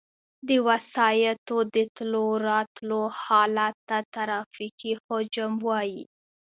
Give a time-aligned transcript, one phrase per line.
[0.47, 6.03] د وسایطو د تلو راتلو حالت ته ترافیکي حجم وایي